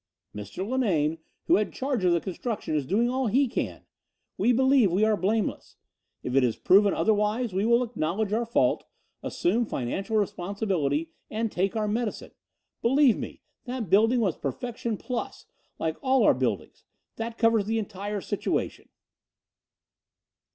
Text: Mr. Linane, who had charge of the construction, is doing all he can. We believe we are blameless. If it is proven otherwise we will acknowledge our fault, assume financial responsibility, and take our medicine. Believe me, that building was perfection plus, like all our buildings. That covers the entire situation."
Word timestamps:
Mr. 0.35 0.67
Linane, 0.67 1.19
who 1.43 1.57
had 1.57 1.71
charge 1.71 2.03
of 2.03 2.11
the 2.11 2.19
construction, 2.19 2.73
is 2.75 2.87
doing 2.87 3.07
all 3.07 3.27
he 3.27 3.47
can. 3.47 3.85
We 4.35 4.51
believe 4.51 4.91
we 4.91 5.05
are 5.05 5.15
blameless. 5.15 5.75
If 6.23 6.35
it 6.35 6.43
is 6.43 6.55
proven 6.57 6.91
otherwise 6.91 7.53
we 7.53 7.65
will 7.67 7.83
acknowledge 7.83 8.33
our 8.33 8.47
fault, 8.47 8.85
assume 9.21 9.67
financial 9.67 10.17
responsibility, 10.17 11.11
and 11.29 11.51
take 11.51 11.75
our 11.75 11.87
medicine. 11.87 12.31
Believe 12.81 13.15
me, 13.19 13.43
that 13.65 13.91
building 13.91 14.21
was 14.21 14.37
perfection 14.37 14.97
plus, 14.97 15.45
like 15.77 15.97
all 16.01 16.23
our 16.23 16.33
buildings. 16.33 16.83
That 17.17 17.37
covers 17.37 17.65
the 17.65 17.77
entire 17.77 18.21
situation." 18.21 18.89